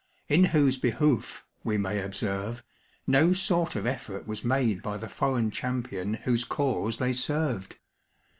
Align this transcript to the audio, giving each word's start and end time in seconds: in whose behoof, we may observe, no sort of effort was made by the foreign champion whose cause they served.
in 0.27 0.45
whose 0.45 0.77
behoof, 0.79 1.45
we 1.63 1.77
may 1.77 2.01
observe, 2.01 2.63
no 3.05 3.33
sort 3.33 3.75
of 3.75 3.85
effort 3.85 4.25
was 4.25 4.43
made 4.43 4.81
by 4.81 4.97
the 4.97 5.07
foreign 5.07 5.51
champion 5.51 6.15
whose 6.15 6.43
cause 6.43 6.97
they 6.97 7.13
served. 7.13 7.77